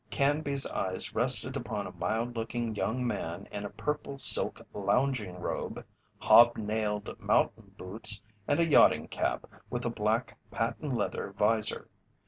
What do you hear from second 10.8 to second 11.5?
leather